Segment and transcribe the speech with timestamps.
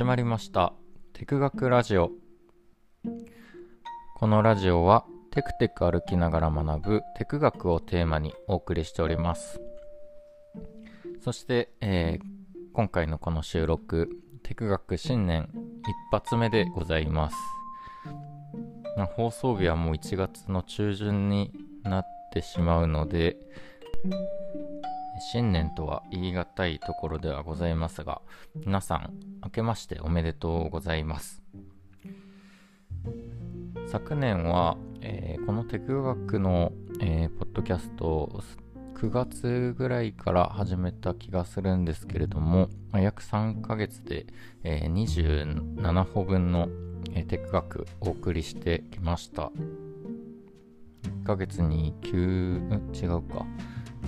[0.00, 0.72] 始まりました。
[1.12, 2.10] テク学ラジオ。
[4.16, 9.60] このラジオはテクテク歩きながら学ぶテク学をテーマにお送りしております。
[11.22, 12.24] そして、えー
[12.72, 14.08] 今回のこの収録
[14.42, 15.50] テク学新年
[15.82, 17.36] 一発目でございます。
[19.16, 23.36] 放送日はもう1月の中旬になってしまうので
[25.32, 28.22] 新年とは言い難いところではございますが
[28.64, 31.42] 皆さん明けましておめでとうございます。
[33.88, 38.44] 昨年は、えーこのテク学の、えーポッドキャスト
[38.94, 44.26] 9月ぐらいから始めた気がするんですけれども、まあ約3ヶ月で、
[44.62, 46.68] えー27歩分の、
[47.12, 49.50] えーテク学お送りしてきました。
[51.24, 53.44] 1ヶ月に9、違うか、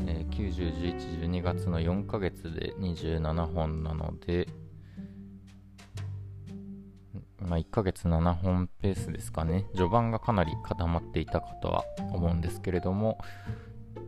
[0.07, 4.47] えー、90、11、12月の4ヶ月で27本なので、
[7.47, 9.67] まあ、1ヶ月7本ペースですかね。
[9.75, 13.19] 序盤がかなり固まっていたかとは思うんですけれども、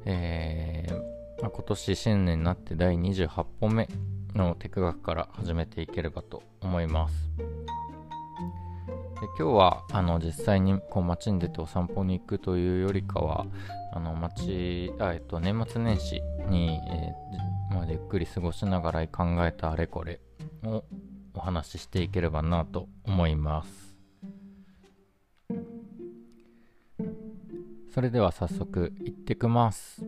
[0.04, 3.88] えーまあ、今年新年になって第28本目
[4.34, 7.30] のテク学から始めていければと思います。
[9.24, 13.46] で今日はあの実際にこう街に出てお散歩に行くというよりかは
[13.92, 20.20] あの街あ、えっと、年末年始に、えーまあ、ゆっくり過ごしながら考えたあれこれ
[20.64, 20.84] を
[21.34, 23.96] お話ししていければなと思います。
[27.92, 30.02] それでは早速行ってきます。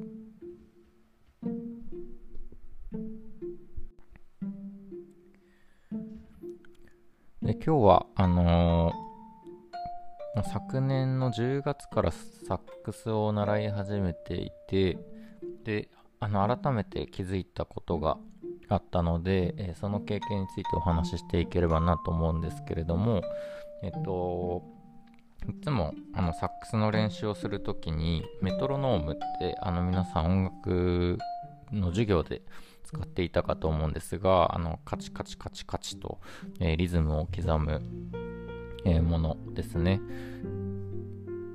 [7.43, 9.07] で今日はあのー
[10.43, 14.99] 昨年の10月からサックスを習い始めていて
[15.65, 15.89] で
[16.21, 18.19] あの改めて気づいたことが
[18.69, 23.23] あったので、えーその経験についてお話ししていければなと思うんですけれども
[23.83, 24.63] えっと
[25.49, 31.19] いつもあのサックスの練習をするときにメトロノームってあの皆さん音楽
[31.73, 32.43] の授業で
[32.85, 36.21] 使っていたかと思うんですがあのカチカチカチカチと、
[36.61, 37.83] えーリズムを刻む、
[38.85, 40.01] えーものですね。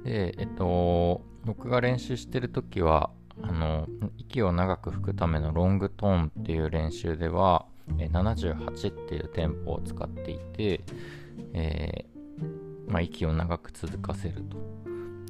[0.03, 3.09] でえっと僕が練習してるときは
[3.43, 3.87] あの
[4.17, 7.65] 息を長く吹くためのロングトーンっていう練習では
[7.97, 10.81] 78っていうテンポを使っていて、
[11.53, 14.43] えーまあ、息を長く続かせる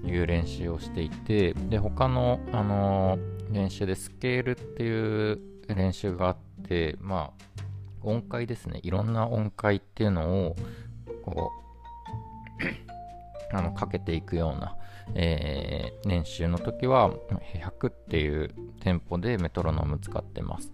[0.01, 7.61] という練習をしていてで他の、あのー練習でスケールっていう練習があってまあ
[8.01, 8.79] 音階ですね。
[8.81, 10.55] いろんな音階っていうのを
[11.23, 11.51] こ
[13.53, 14.75] うあのかけていくような、
[15.15, 17.11] えー練習の時は
[17.53, 18.49] 100っていう
[18.81, 20.73] テンポでメトロノーム使ってます。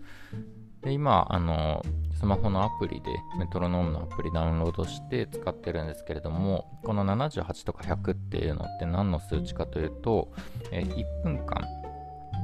[0.81, 1.83] で今あの
[2.13, 10.31] スマホのアプリでメトロノームのアプリダウンロードして使ってるんですけれどもこの78とか100っていうのって何の数値かというと、
[10.71, 11.61] えー1分間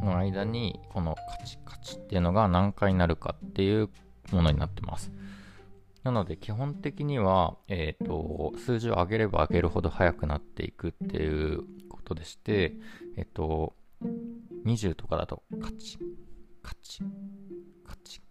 [0.04, 3.90] の間にこのカチカチっていうのが何回になるかっていう
[4.32, 5.12] ものになってます。
[6.04, 12.74] なので基本的には、えー、と数字を上げれば上げるほど速くなっていくっていうことでして、
[13.18, 13.74] えっ、と
[14.66, 15.98] 20とかだとカチ
[16.62, 17.04] カチ
[17.86, 18.22] カチ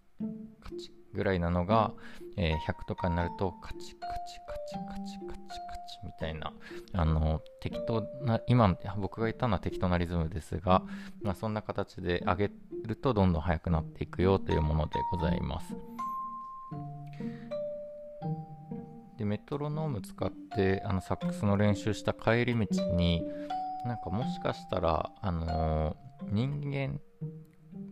[0.61, 1.93] カチぐらいなのが、
[2.37, 6.53] えー100とかになるとカチカチカチカチカチカチみたいな
[6.93, 10.83] あの適当な今僕が言ったのは適当なリズムですが、
[11.21, 12.51] まあ、そんな形で上げ
[12.85, 15.75] るとどんどん速くなっていくよというものでございます。
[19.23, 23.23] でメトロノーム使ってあのサックスの練習した帰り道に
[23.85, 26.99] なんかもしかしたら、あのー人間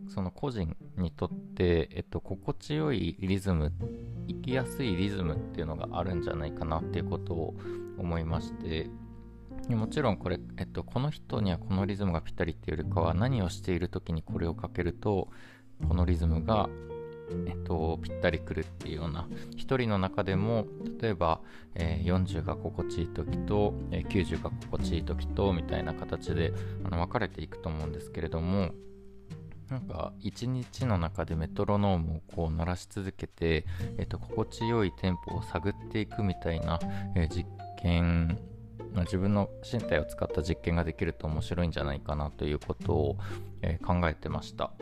[0.08, 3.70] その個人にとって、えっと、心地よいリズム
[4.26, 7.54] 生きやすいリズムっていうのがあるんじゃないかなっていうことを
[7.98, 8.88] 思いまして
[9.68, 15.28] もちろんこれ、えっと、この人にはこのリズムがぴったりっていうよりかは何をしている時にこれをかけると
[15.86, 16.70] このリズムが
[17.46, 20.66] えっと、ぴったりくるっていうような一人の中でも
[21.00, 21.40] 例えば、
[21.74, 26.52] えー40が心地いい時と、えー90が心地いい時とみたいな形で
[26.84, 28.72] あの分かれていくと思うんですけれども
[29.72, 33.64] なんか一日の中でメトロノームをこう鳴らし続けて、
[33.96, 36.78] えっと、心地よいテンポを探っていくみたいな、
[37.16, 37.46] え実
[37.80, 38.38] 験
[39.00, 43.16] 自分の身体を使った実験ができると面白いんじゃないかなということを、
[43.62, 44.72] え考えてました。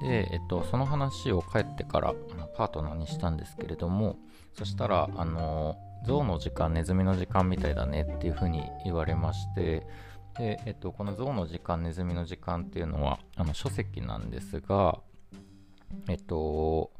[0.00, 2.14] で、えっと、その話を帰ってから
[2.56, 4.16] パートナーにしたんですけれども
[4.54, 5.76] そしたらあの
[6.06, 9.86] 象の時間ネズミの時間みたいだねっていうふうに言われまして
[10.38, 15.00] で、えっと、この象の時間ネズミの時間っていうのはあの書籍なんですが
[16.08, 16.92] えっと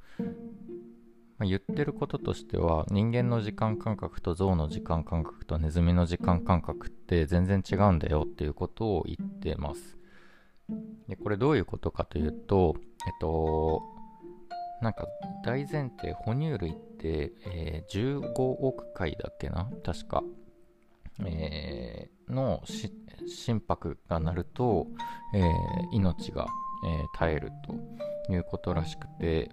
[1.41, 9.96] ま、言ってることとしては人間の時間感覚と象の時間感覚とネズミの時間感覚って全然違うんだよっていうことを言ってます。
[11.08, 12.76] でこれどういうことかというと
[13.06, 13.82] えっと
[14.82, 15.06] なんか
[15.44, 19.69] 大前提哺乳類って、えー、15億回だっけな？
[19.84, 20.22] 確か、
[21.26, 22.62] えー、の
[23.26, 24.87] 心拍が鳴ると、
[25.34, 25.43] えー、
[25.93, 26.46] 命が、
[26.87, 27.52] えー、絶える
[28.26, 29.50] ということらしくて。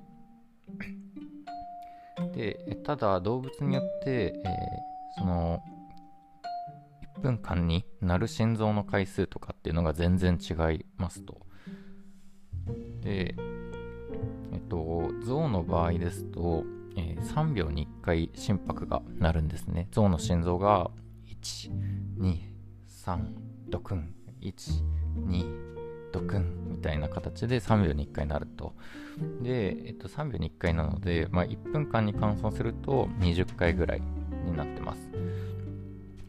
[2.33, 5.61] でただ動物によって、えー、その
[7.17, 11.45] 1分間に鳴る心臓の回数とかっていうのが全然違いますと
[13.01, 13.35] で
[14.53, 16.63] えっと象の場合ですと、
[16.95, 20.91] えー、3秒に1回心拍が鳴るんですね象の心臓が
[21.27, 22.37] 123
[23.69, 25.77] ドクン12
[26.11, 28.73] ドクンみたいな形で3秒に1回なると。
[29.41, 34.01] で、えっと、3秒に1回なので、まあ、1分間に換算すると20回ぐらい
[34.45, 35.16] になってます。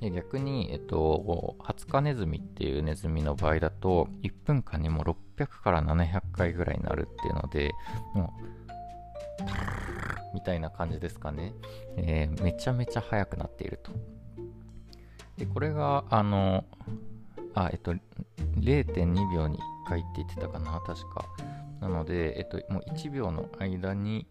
[0.01, 7.73] で逆に、えっと、ハツカネズミっていうネズミの場合だと、1分間にも600から700回ぐらいになるっていうので、
[8.15, 11.53] もう、みたいな感じですかね。
[11.97, 13.91] えー、めちゃめちゃ速くなっていると。
[15.37, 16.65] で、これが、あの、
[17.55, 17.93] あ、えっと、
[18.61, 21.25] 0.2秒に1回って言ってたかな、確か。
[21.81, 24.27] なので、えっと、もう1秒の間に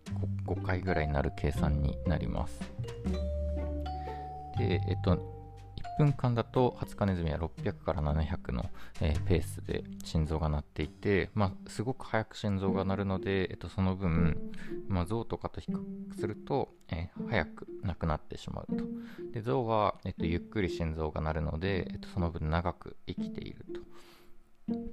[0.45, 2.59] 5, 回ぐらいになる計算になります。
[4.57, 5.36] で、えっと、
[5.97, 8.69] 分間だと20日ネズミは600から700の、
[9.01, 14.37] えー、ペースで心臓が鳴っていて、まあ、すごく早く心臓が鳴るので、えっと、その分、
[14.87, 18.83] まあ、象とかと比較すると、えー、早く亡くなってしまうと。
[19.33, 23.81] で象は、えっと、ゆっくり心臓が鳴るので、えっと、その分長く生きていると。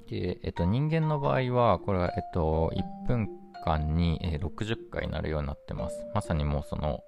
[0.08, 2.72] で、えっと、人間の場合は、これは、えっと、
[3.04, 3.28] 1分
[3.64, 6.04] 間に、えー、60回なるようになってます。
[6.14, 7.00] まさにもうその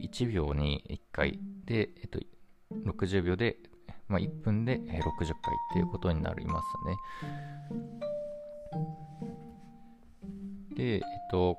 [0.00, 2.20] 1秒に1回で、えっと、
[2.84, 3.56] 60秒で、
[4.08, 5.04] まあ、1分で60回っ
[5.72, 6.96] ていうことになりますね。
[10.76, 11.00] で、えっ
[11.30, 11.58] と、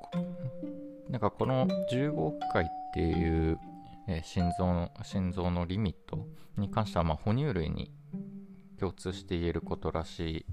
[1.10, 3.60] なんかこの15億回っていう、
[4.08, 6.25] え、心臓の心臓のリミット
[6.58, 7.92] に関しては、まあ、哺乳類に
[8.80, 10.46] 共通して言えることらし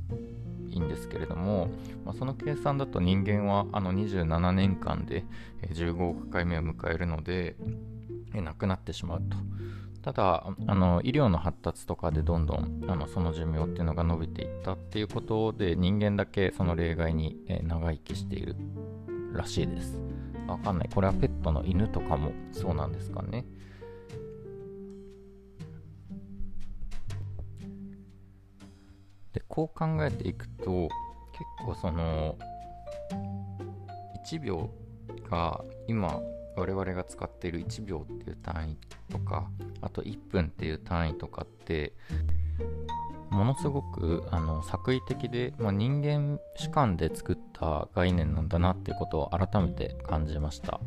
[0.70, 1.68] いんですけれども、
[2.04, 5.24] まあ、その計算だと人間はあの27年間で
[5.62, 7.56] 15億回目を迎えるので、
[8.34, 9.36] え亡くなってしまうと。
[10.02, 18.56] ただあの医療の発達とかでどんどんあのその寿命っていうのが伸びていったっていうことで人間だけその例外に、え長生きしている
[19.32, 20.00] らしいです。
[20.46, 20.88] わかんない。
[20.94, 23.44] これはペットの犬とかもそうなんですかね。
[29.32, 30.88] でこう考えていくと
[31.32, 32.36] 結構その
[34.26, 34.70] 1秒
[35.30, 36.20] が今
[36.58, 38.78] 我々が使っている1秒っていう単位
[39.10, 39.50] とか
[39.80, 41.92] あと1分っていう単位とかって
[43.30, 50.80] ものすごくあの作為的で、まあ、人間主観で作った概念なんだなっていうことを改めて感じました。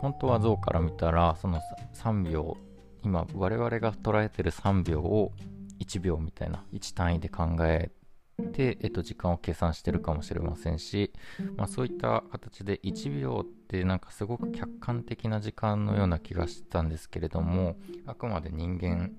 [0.00, 1.60] 本当は象から見たらその
[1.94, 2.56] 3秒
[3.02, 5.32] 今我々が捉えてる3秒を
[5.80, 7.90] 1秒みたいな1単位で考え
[8.38, 11.12] で、えっと、時間を計算してるかもしれませんし、
[11.56, 19.10] まあ、そういった形で1秒ってなんかすごく客観的な時間のような気がしてたんですけれどもあくまで人間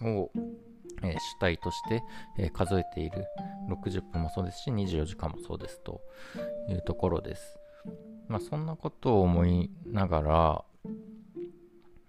[0.00, 0.30] を、
[1.02, 2.02] えー、主体として、
[2.38, 3.24] えー、数えている
[3.70, 6.00] 60分もそうですし24時間もそうですと
[6.68, 7.58] いうところです。
[8.28, 10.64] まあ、そんなことを思いながら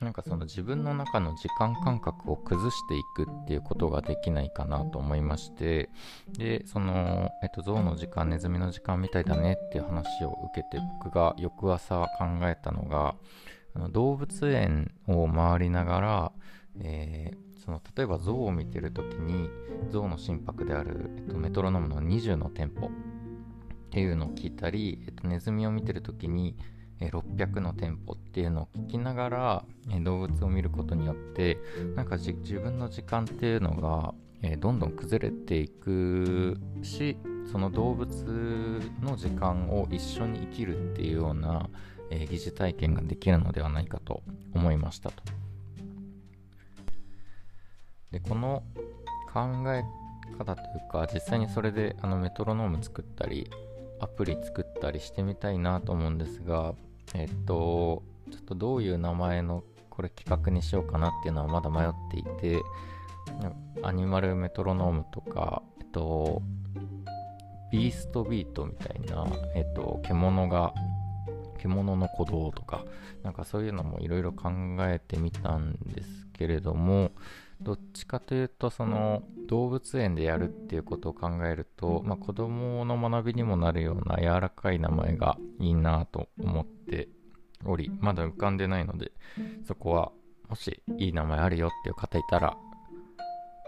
[0.03, 5.89] なんかその自分の中の時間感覚を崩していくっていうことができないかなと思いまして
[6.37, 13.15] でその、えっと、象の時間ネズミの時間みたいだねっていう話を受けて僕が翌朝考えたのが
[13.89, 16.31] 動物園を回りながら、
[16.79, 19.49] えー、その例えば象を見てる時に
[19.91, 22.89] 象の心拍である、えっと、メトロノームの20のテンポっ
[23.89, 26.55] ていうのを聞いたり、えっと、ネズミを見てる時に
[26.99, 29.65] 600の店舗っていうのを聞きながら
[30.01, 31.57] 動物を見ることによって
[31.95, 34.13] なんか自分の時間っていうのが
[34.57, 37.17] どんどん崩れていくし
[37.51, 41.69] その動物の時間を一緒に生きるっていうような
[42.09, 44.21] 疑似体験ができるのではないかと
[44.53, 45.23] 思いましたと。
[48.11, 48.63] でこの
[49.33, 49.41] 考
[49.73, 49.83] え
[50.37, 53.49] 方というか実際にそれであのメトロノーム作ったり
[54.03, 56.75] アプリ作ったりしてみたいなと思うんですが
[57.13, 62.61] えっと、ちょっとどういう名前のこれ企画にしようかなっていうのはまだ迷っていて、
[63.83, 66.41] アニマルメトロノームとか、えっと、
[67.71, 70.73] ビーストビートみたいな、えっと、獣が、
[71.59, 72.83] 獣の鼓動とか
[73.21, 74.49] なんかそういうのもいろいろ考
[74.81, 77.11] えてみたんですけれども
[77.63, 87.07] どっちかというとその動物園でやるっていうことを考えると、まあ、子供の学びにもなるような柔らかい名前がいいなと思って
[87.65, 89.11] おりまだ浮かんでないので
[89.65, 90.11] そこは
[90.49, 92.57] もしいい名前あるよっていう方いたら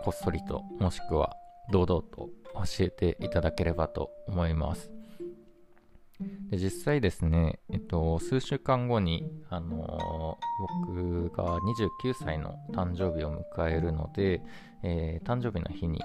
[0.04, 1.36] こっそりともしくは
[1.72, 4.95] 堂々と教えていただければと思います
[6.50, 14.42] で実際ですね、えっと、数週間後に、あのー、僕が29歳の誕生日を迎えるので、
[14.84, 16.02] えー、誕生日の日に、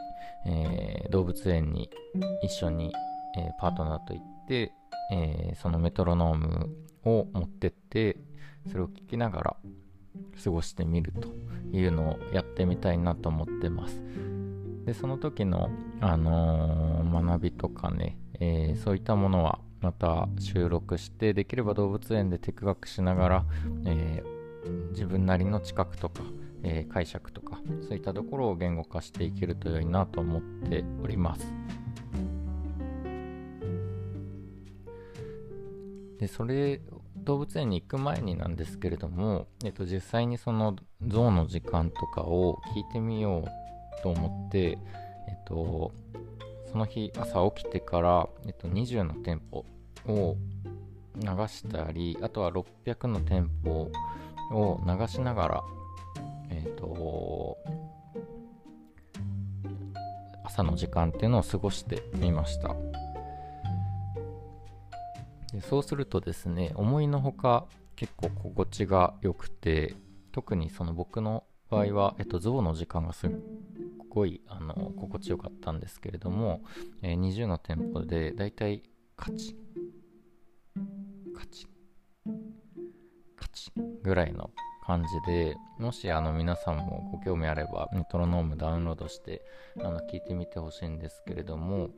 [0.46, 1.90] えー、動物園に
[2.42, 2.92] 一緒に、
[3.38, 4.72] えパートナーと行って、
[5.12, 6.70] えそのメトロノーム
[7.04, 8.16] を持ってって
[8.68, 9.56] それを聞きながら
[10.42, 11.28] 過ごしてみると
[11.72, 14.02] いうのをやってみたいなと思ってます。
[14.84, 23.44] でその時の、あの学びとかね、えそういったものはまた収録してできれば動物園でテク学しながら、
[23.86, 26.22] えー、自分なりの知覚とか、
[26.62, 31.52] えー、解釈とかそういったところを言語化していけると良いなと思っております。
[36.18, 36.82] でそれ
[37.16, 44.78] 動物園に行く前になんですけれども、えっと、実際にその象の時間とかを聞いてみようと思って、
[45.28, 45.92] えっと、
[46.70, 49.64] その日朝起きてから、えっと、20の店舗
[50.06, 50.36] を
[51.16, 53.90] 流したりあとは600の店舗
[54.52, 55.64] を流しながら
[56.50, 57.58] えっ、と
[60.44, 62.74] 朝の時間っていうのを過ごしてみました。
[65.52, 69.94] でそうするとですね思いのほか結構心地が良くて
[70.32, 73.28] 特にその僕の場合は、えっと、象の時間がす
[74.10, 76.62] ごいあの心地よかったんですけれども、
[77.00, 78.82] えー、20の店舗でだいたい
[79.16, 79.56] カチ
[81.34, 81.66] カチ
[83.36, 84.50] カチぐらいの
[84.84, 89.42] 感じでもしあの皆さんもご興味あればメトロノームダウンロードして
[89.78, 91.90] あの聞いてみてほしいんですけれども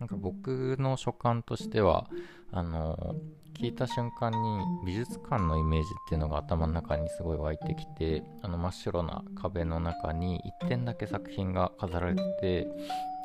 [0.00, 2.06] なんか僕の所感としては
[2.52, 3.14] あの
[3.54, 12.68] 聞いた瞬間に美術館のイメージっていうのが頭の中にすごい湧いてきてあの真っ白な壁の中に1点だけ作品が飾られてて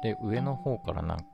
[0.04, 1.26] で上の方からなん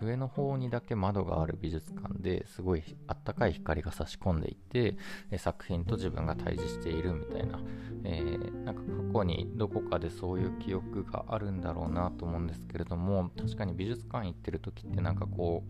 [0.00, 4.96] 上の方にだけ窓がある美術館ですごいあったかい光が差し込んでいて
[5.38, 7.60] 作品と自分が対峙しているみたいな、
[8.04, 8.88] えー、なんか過
[9.20, 15.64] 去にどこかでそういう記憶があるんだろうなと思うんですけれども確かに美術館行ってる時ってなんかこ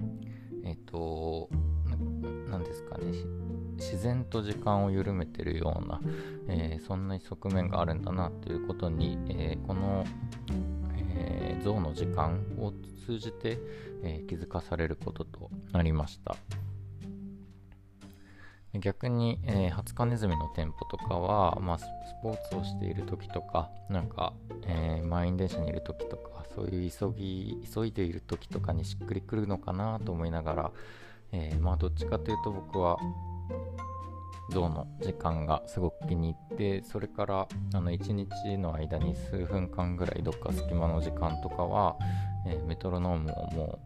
[0.00, 0.04] う
[0.64, 1.48] えっ、ー、と
[2.48, 3.04] 何ですかね
[3.76, 6.00] 自然と時間を緩めてるような、
[6.48, 10.04] えー、そんな側面があるんだなということに、え、この、
[11.16, 12.72] えー、象の時間を
[13.06, 13.58] 通じて、
[14.02, 16.36] え気づかされることとなりました。
[18.78, 21.86] 逆に、えー、20日ネズミの店舗とかは、まあ、ス
[22.22, 24.32] ポーツをしている時とかなんか、
[24.66, 30.70] え満員電車にいる時とかそういう急ぎ急いでいる時とかにしっくりくるのかなと思いながら、
[31.32, 32.98] えー、まあどっちかというと僕は
[34.50, 41.96] 象の時間がすごく気に入ってそれからあの1日の間に数分間ぐらいどっか隙間の時間とかは、
[42.46, 43.78] え、メトロノームをも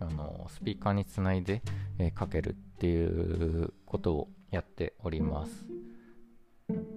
[0.00, 1.62] うあのスピーカーにつないで、
[1.98, 5.66] え、かけるっていうことをやっております。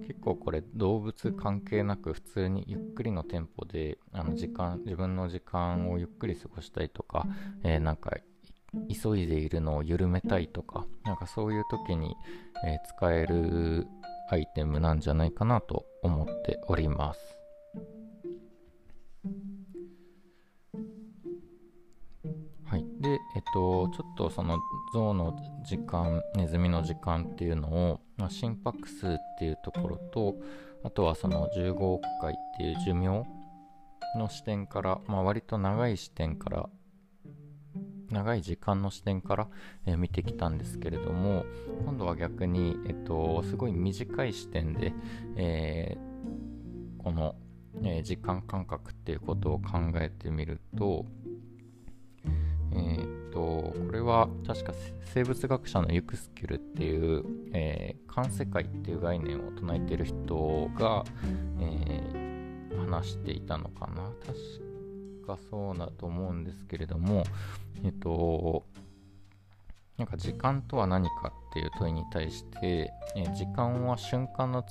[0.06, 7.26] 結構これ動物関係なく普通にゆっくりのテンポであの時間自分の時間をゆっくり過ごしたりとか、
[7.62, 8.16] えー、なんか
[8.88, 12.14] 急いでいるのを緩めたいとか、なんかそういう時に、
[12.64, 13.86] えー、使える
[14.30, 17.36] アイテムなんじゃないかなと思っております。
[22.64, 22.84] はい。
[23.00, 24.58] で、えっと、ちょっとその
[24.92, 30.34] 象の時間、ネズミの時間っていうのを、まあ、心拍数っていうところと、
[30.82, 33.24] あとはその15億回っていう寿命
[34.16, 36.68] の視点から、まあ、割と長い視点から
[38.10, 39.48] 長い時間の視点から、
[39.86, 41.44] えー、見てきたんですけれども
[41.84, 44.92] 今度は逆に、えっと、すごい短い視点で、
[45.36, 47.34] えー、この、
[47.82, 51.06] えー、時間感覚っていうことを考えてみると
[52.72, 54.72] えー、っとこれは確か
[55.14, 61.04] 生物学者のユクスキュルっていう、えー、環世界っていう概念を唱えている人が、
[61.60, 64.10] えー、話していたのかな。
[64.26, 64.65] 確
[65.26, 67.24] かそうだと思うんですけれども、
[67.84, 68.64] えっと、
[69.98, 74.64] なんか時間とは何かっていう問いに対して、え時間は瞬間の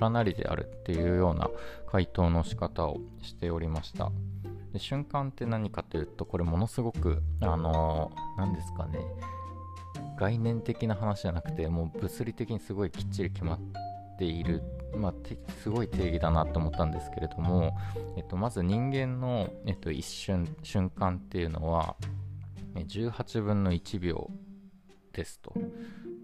[0.00, 1.48] 連なりであるっていうような
[1.86, 4.10] 回答の仕方をしておりました。
[4.72, 8.98] で瞬間って何かというと、これものすごく、あのー、何ですかね、
[10.18, 13.58] 概念的な話じゃなくてもう物理的にすごいきっちり決まっ
[14.18, 14.62] ている、
[14.96, 15.14] まあ、
[15.62, 17.76] すごい定義だなと思ったんですけれども、
[18.16, 21.96] えっと、まず人間の、えっと、一瞬瞬間っていうのは
[22.74, 24.30] 18分の1秒
[25.12, 25.52] ですと。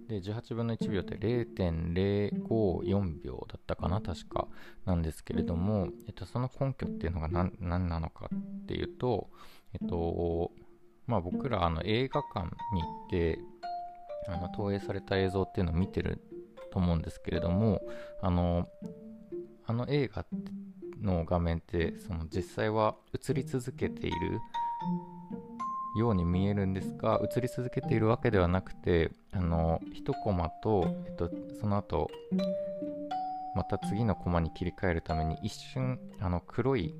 [0.08, 4.46] で18分の1秒って0.054秒だったかな確か
[4.84, 9.30] なんですけれども、えっと、その根拠っていうのが何何なのかっていうと、
[9.72, 10.50] えっと
[11.06, 13.38] まあ、僕らあの映画館に行って
[14.28, 16.20] あの投影された映像っていうのを見てる
[16.72, 17.82] と思うんですけれども
[18.20, 18.68] あの
[19.66, 20.24] あの映画
[21.00, 24.38] の画面ってその実際は映り続けている
[25.98, 32.10] ように見えるんですが映り続けているわけではなくてあの1コマと、えっと、その後
[33.54, 36.94] また次のコマに切り替えるために一瞬あの黒い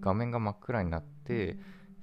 [0.00, 1.58] 画面が真っ暗になって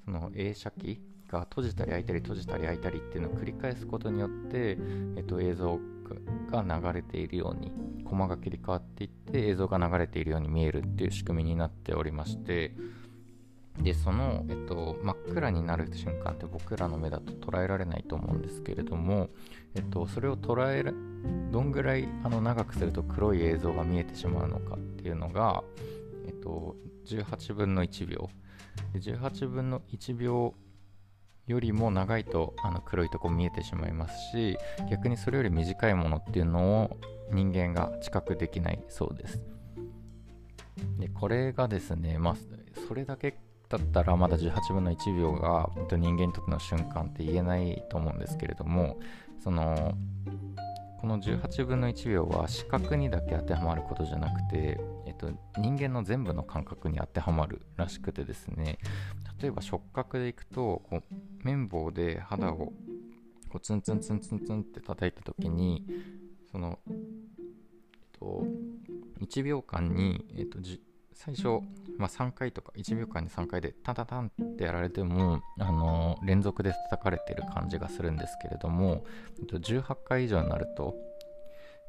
[0.05, 4.77] その映写機が閉じたり開いたり閉じたり開いたりっていうのを繰り返すことによって、
[5.15, 5.79] えっと、映像
[6.51, 7.71] が流れているように
[8.05, 12.73] コマが切り替わっていって映像が流れているように見えるっていう仕組みになっておりまして
[13.81, 19.29] でその、えっと、真っ暗になる瞬間って僕らの目だと捉えられないと思うんですけれども、
[19.75, 20.95] えっと、それを捉える
[21.51, 25.63] どんぐらいあの長くすると黒い映像が見えてしまうのかっていうのが、
[26.25, 28.29] えっと、18分の1秒。
[28.93, 30.53] で18分の1秒
[31.47, 34.57] よりも長いとあの黒いとこ見えてしまいますし
[34.89, 36.97] 逆にそれより短いものっていうのを
[37.31, 39.41] 人間が知覚できないそうです。
[40.99, 42.35] でこれがですねまあ
[42.87, 43.37] それだけ
[43.69, 48.97] だったらまだ18分の1秒が人間にとっての瞬間って言えないと思うんですけれども
[49.43, 49.93] その
[50.99, 58.77] この18分の1秒は視覚にだけ当てはまることじゃなくて、えっと、人間の全部の感覚に当てはまるらしくてですね。
[59.41, 61.03] 例えば触覚でいくとこう
[61.43, 62.73] 綿棒で肌を
[63.47, 65.85] こうツンツンツンツンツンって叩いた時に
[66.51, 66.95] その、えっ
[68.19, 68.45] と、
[69.21, 70.59] 1秒間に、えっと、
[71.13, 71.61] 最初、
[71.97, 79.05] まあ、3回とか1秒間に3回でタタタンってやられても、あの、連続で叩かれてる感じがするんですけれども、
[79.39, 80.95] えっと、18回以上になると、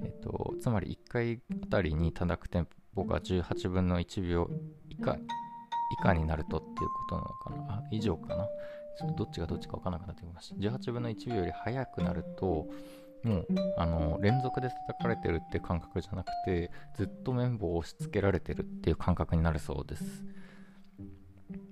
[0.03, 4.51] えっと、つまり1回あたりに叩くテンポが18分の1秒
[4.89, 7.75] 以下以下になるとっていうことなのかな？
[7.79, 8.47] あ以上かな？
[8.99, 10.57] ちょっとどっちがどっちか分からなくなってきました。
[10.57, 12.67] 18分の1秒より早くなると
[13.25, 13.47] もう
[13.77, 20.25] あの連続で叩かれてるって感覚じゃなくてずっと綿棒を押し付けられてるっていう感覚になるそうです。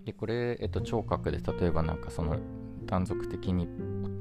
[0.04, 2.38] でこれ、えっと、聴覚で例えばなんかその
[2.84, 3.68] 断続的に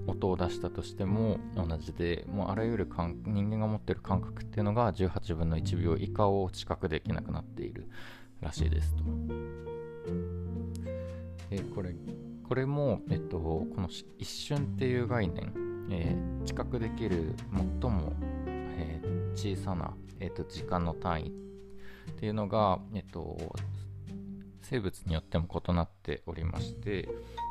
[0.07, 2.89] 音を出したとしても同じでもうあらゆる
[3.25, 7.89] 人間が持ってる感覚っていうのが18分の1秒以下を知覚できなくなっている
[8.41, 9.03] らしいですと。
[11.49, 11.95] でこれ
[12.47, 13.89] これも、えっと、この
[14.19, 17.35] 一瞬っていう概念えー、知覚できる
[17.81, 18.13] 最も、
[18.47, 23.37] えー、小さな、えーと、時間の単位っていうのが、えーと、
[24.69, 27.03] 生物によっても異なっておりまして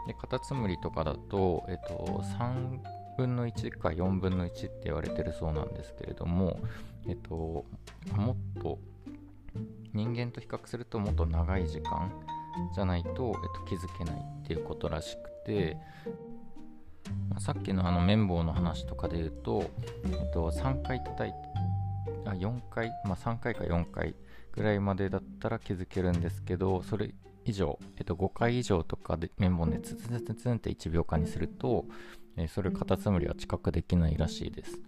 [0.07, 2.79] でカタツムリとかだと,、えーと、3
[3.17, 6.59] 分の1か4分の1って言われてるそうなんですけれども、
[7.07, 7.65] えー、と
[8.17, 8.79] もっと
[9.93, 12.13] 人間と比較するともっと長い時間
[12.75, 15.77] じゃないと,、えー、と気づけないっていうことらしくて
[17.29, 19.71] まあ、さっきのあの綿棒の話とかで言うと、
[20.05, 21.39] えっと、3回叩いて
[22.25, 24.15] あ4回、まあ、3回か4回
[24.55, 27.13] ぐらいまでだったら気づけるんですけどそれ
[27.45, 31.85] 以上、えっと、5回以上とかで綿棒でツツツツツンって1秒間にすると、
[32.37, 34.81] えー、それカタツムリは知覚できないらしいです。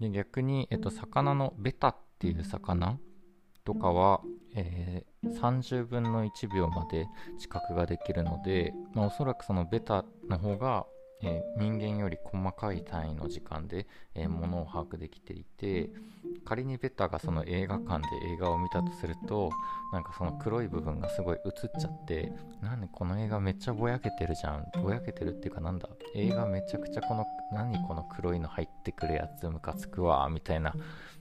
[0.00, 2.98] で逆に、えっと、魚のベタっていう魚
[3.64, 4.20] とかは、
[4.54, 7.06] えー、30分の1秒まで
[7.38, 10.86] 知覚ができるので、まあ、おそらくそのベタの方が、
[11.22, 15.90] えー、人間より細かい単位の時間で、えー、ものを把握できていて
[16.44, 19.50] 仮にベッタがその映画館で映画を見たとすると
[19.92, 30.74] なんかその黒い部分がすごい映っちゃってなんでこの映画めっちゃぼやけてるじゃんぼやけてるっていうかなんだ映画めちゃくちゃこの何この黒いの入ってくるやつムカつくわみたいな、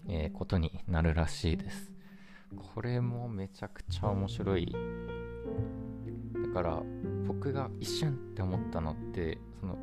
[0.07, 1.91] えー、ことになるらしいです。
[2.73, 4.75] これもめちゃくちゃ面白い。
[6.47, 6.81] だから
[7.39, 9.77] 僕が一瞬って思ったのってその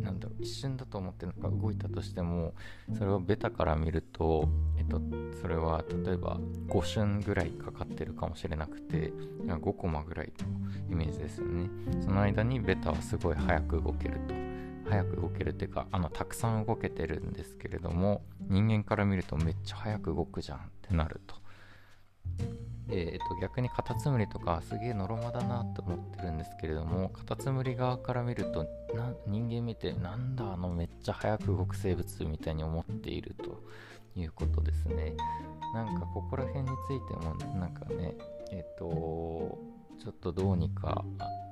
[0.00, 2.54] なんだろう一瞬だと思ってなんか動いたとしても
[2.96, 5.02] それをベタから見ると、えっと、
[5.42, 9.12] それは例えば5瞬ぐらいかかってるかもしれなくて
[9.46, 11.68] 5コマぐらいのイメージですよね。
[12.02, 14.34] その間にベタはすごい早く動けると。
[14.88, 21.34] 早く動けるっていうかあのたくさん動けてるんですけれども人間から見るとめっちゃ早く動くじゃんってなると、
[22.88, 33.62] えっと、逆にカタツムリとかすげえのろまだなと思ってるんですけれどもカタツムリ側から見るとな人間見てなんだあのめっちゃ速く動く生物みたいに思っていると
[34.14, 35.14] いうことですね。
[35.74, 38.14] なんかここら辺についてもなんかね
[38.52, 38.86] えっと
[40.02, 41.04] ちょっとどうにか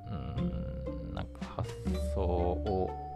[0.09, 1.69] うんなんか発
[2.15, 3.14] 想を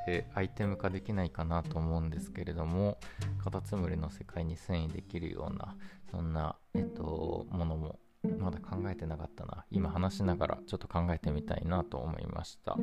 [0.00, 2.98] ってアイテム化できないかなと思うんですけれども
[3.42, 5.76] カタツムリの世界に遷移できるような
[6.10, 7.98] そんな、えっと、ものも
[8.38, 9.64] まだ考えてなかったな。
[9.70, 12.76] 今話しながらちょっと考えてみたいなと思いました。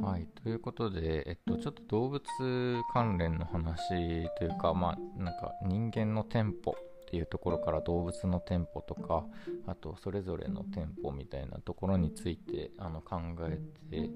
[0.00, 2.20] はい、ということで、えっと、ちょっと動物
[2.92, 3.88] 関連の話
[4.36, 6.74] というか、まあ、なんか人間の店舗
[7.12, 9.26] っていうところから動物の店舗とか
[9.66, 14.10] あとそれぞれの店舗みたいなところについてあの考えてい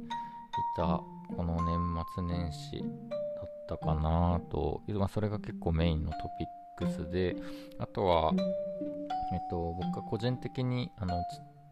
[0.78, 1.02] た
[1.36, 6.16] この年末年始だったかなと、まあ、それが結構メインのト
[6.78, 7.36] ピックスで
[7.78, 11.22] あとは、えっと、僕が個人的にあの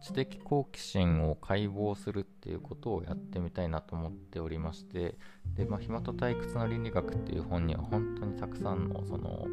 [0.02, 5.16] 知的好奇心を解剖するっていうことをやってみたいなと思っておりまして
[5.56, 9.46] で、まあ、暇と退屈の倫理学っていう本には本当にたくさんのその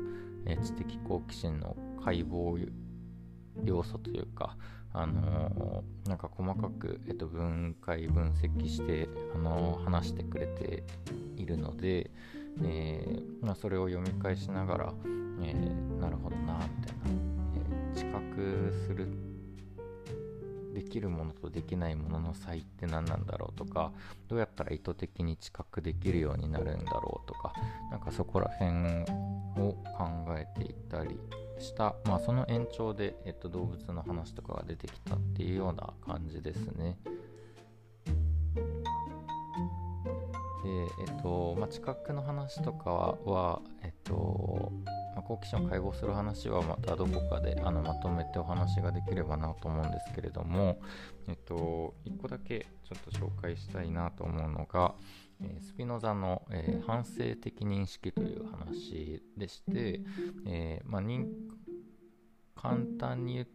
[0.45, 2.69] え知的好奇心の解剖
[3.63, 4.57] 要素というか、
[4.93, 10.83] あのー、なんか細かく、えっと、分解分析して、あのー、話してくれて
[11.37, 12.11] いるので、
[12.63, 14.93] えー、まあ、それを読み返しながら、
[15.43, 15.53] え
[15.99, 17.11] なるほどなみたいな、
[17.93, 19.30] え知覚する
[20.71, 23.91] できるものとできないものの差異って何なんだろうとか
[24.27, 27.53] どうやったら意図的に知覚できるようになるんだろうとか
[27.89, 28.71] なんかそこら辺
[29.61, 31.19] を考えていたり
[31.59, 36.97] した、まあ、その延長で、えっと、動物の話とかが出てきたっていうような感じですね。
[40.63, 40.69] で、
[41.07, 44.71] えっと、まあ、知覚の話とかは、えっと、
[45.31, 50.77] 好奇心を解剖する話はまたどこかであのまとめてお話ができればなと思うんですけれども、
[51.29, 54.93] えっと、1個だけちょっと紹介したいなと思うのが、
[55.41, 60.01] え、スピノザの、えー、反省的認識という話でして、
[60.45, 61.01] えー、まあ、
[62.61, 63.47] 簡単に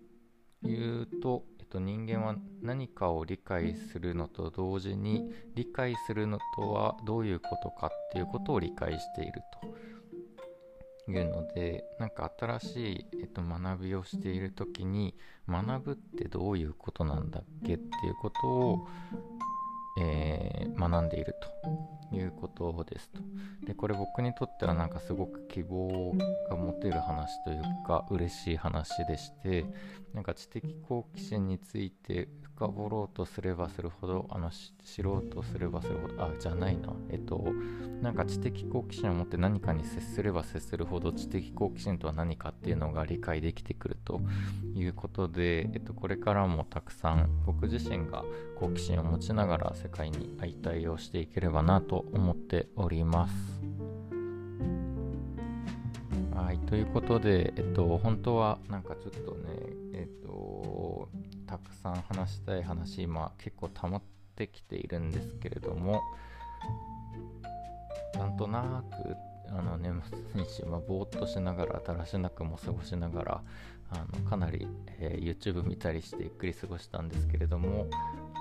[0.63, 9.86] 言うと、えっと、人間は何かを理解するのと同時に理解するのとはどういうことかっていうことを理解していると。
[11.09, 15.15] いうのでなんか新しい、えっと、学びをしている時に
[15.49, 18.89] 学ぶってどういうことなんだっけっていうことを、
[20.01, 22.06] えー、学んでいると。
[22.13, 23.21] いうことですと。
[23.67, 26.15] でこれ僕にとってはなんかすごく希望
[26.49, 29.67] が持てる話というか嬉しい話でして
[30.15, 37.45] なんか知的好奇心について深掘ろうとすればするほどあの知ろうとすればするほどあじゃないなえっと
[38.01, 44.21] なんか知的好奇心を持って何かに接すれば接するほど知的好奇心とは何かっていうのが理解できてくると
[44.75, 48.25] いうことで、えっと、これからもたくさん僕自身が
[48.59, 53.57] 好奇心を持ちながら世界に相対応していければなと思っております。
[56.35, 59.49] はい、ということで、えっと、本当はなんかちょっとね、
[59.95, 61.09] えっと、
[61.47, 64.03] たくさん話したい話今結構溜まっ
[64.37, 66.03] てきているんですけれども
[68.15, 69.17] なんとなく
[69.49, 73.43] あの年末年始、まあ、ぼーっとしながらだらしなくも過ごしながら
[73.91, 74.67] あのかなり、
[74.99, 77.87] えー、YouTube 見たりしてゆっくり過ごしたんですけれども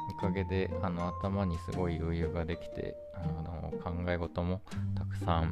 [0.10, 4.62] おかげであの頭にすごい余裕ができてあの考え事も
[4.96, 5.52] たくさん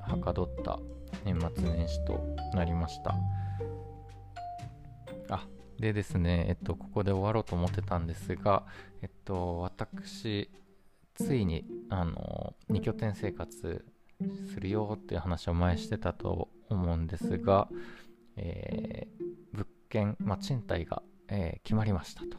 [0.00, 0.78] はかどった
[1.24, 2.24] 年末年始と
[2.54, 3.14] なりました
[5.28, 5.46] あ
[5.82, 8.64] でですね、えっと、ここで終わろうと思ってたんですが、
[9.02, 10.48] えっと、私、
[11.14, 13.84] ついに、あの、2拠点生活
[14.54, 17.68] するよっていう話を前してたと思うんですが、
[18.36, 22.36] えー、物件、まあ、賃貸が、えー、決まりましたと。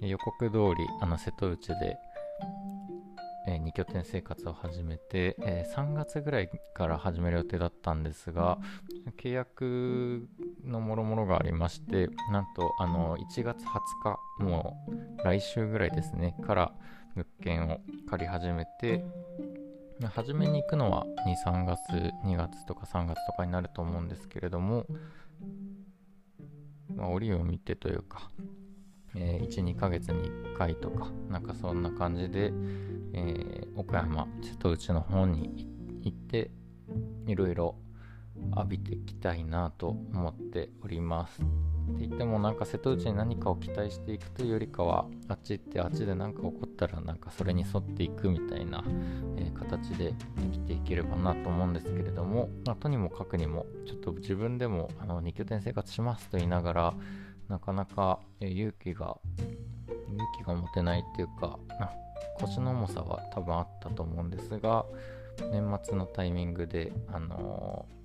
[0.00, 1.98] 予告通り、あの、瀬戸内で、
[3.46, 8.58] えー、2拠点生活を始めて、えー、3月ぐらいから始める予定だったんですが
[9.18, 10.28] 契約
[10.64, 13.64] のもろもろがありましてなんとあの1月20
[14.38, 16.72] 日もう来週ぐらいですねから
[17.14, 19.04] 物件を借り始めて
[20.14, 21.78] 初めに行くのは23月
[22.24, 24.86] 2月とか3月とかになると思うんですけれども、
[26.94, 28.30] まあ、折を見てというか
[29.14, 32.52] えー、1、2ヶ月に1回とか、なんかそんな感じで、
[33.12, 35.66] えー、岡山、瀬戸内の方に
[36.02, 36.50] 行って、
[37.26, 37.76] いろいろ
[38.56, 41.42] 浴びていきたいなと思っております。
[41.90, 48.84] って言ってもなんか瀬戸内に何かを期待していくというよりかはあっち行ってあっちで何か起こったらなんかそれに沿っていくみたいな、
[49.36, 56.94] えー、形で生きていければなと思うんですけれども、まあ、とにもかくにもちょっと自分でもあの2拠点生活しますと言いながら
[57.50, 61.58] なかなか、勇気が勇気が持てないっていうか
[62.38, 64.86] 腰の重さは多分あったと思うんですが
[65.52, 68.00] 年末のタイミングであのー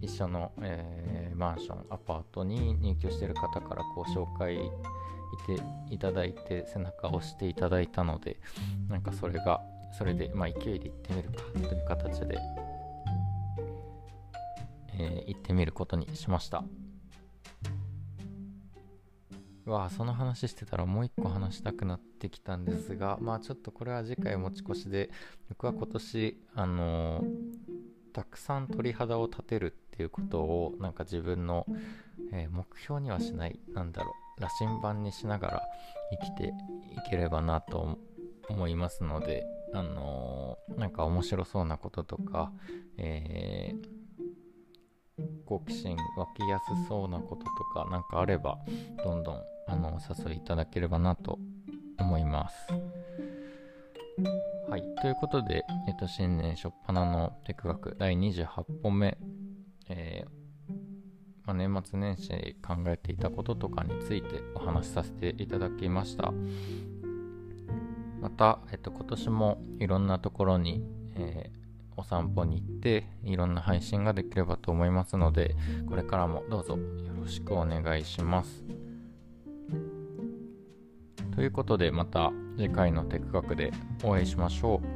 [0.00, 4.60] 一緒の、えー、マンションアパートに入居してる方からこう紹介い
[5.46, 8.40] ていただいて背中を押していただいたので
[8.88, 9.60] なんかそれが
[9.96, 12.38] それで、まあ、勢いで行ってみるかという形で、
[14.94, 16.62] えー、行ってみることにしました。
[19.68, 25.10] わその話してたらもう一個話したくなってきたんですがまあちょっとこれは次回持ち越しで
[25.48, 27.24] 僕は今年あの
[28.12, 31.66] たくさん鳥肌を立てるっていうことをなんか自分の、
[32.32, 35.62] えー、目標にはしないなんだろう羅針盤にしながら
[36.10, 36.52] 生きてい
[37.10, 37.98] ければなと
[38.48, 42.50] 思いますのであのー、なんか面白そうなこととか、
[42.96, 48.58] えー、好奇心湧きやすそうなこととか何かあれば
[49.04, 51.38] どんどんあのお誘いいただければなと
[51.98, 52.56] 思います。
[54.68, 54.82] はい。
[55.00, 58.46] ということで、えっと、新年初っ端のテク学第28
[58.82, 59.18] 本目、
[59.88, 60.74] えー、
[61.44, 66.32] まあ、年末年始考えていたこととかについてお話しさせていただきました。
[68.20, 70.82] また、えっと、今年もいろんなところに、
[71.14, 71.58] えー、
[71.96, 75.56] お散歩に行っていろんな配信ができればと思いますので
[75.88, 76.78] これからもどうぞよ
[77.20, 78.67] ろしくお願いします。
[81.38, 83.70] ということでまた次回のテク学で
[84.02, 84.86] お会いしましょう。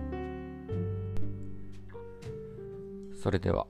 [3.15, 3.69] それでは。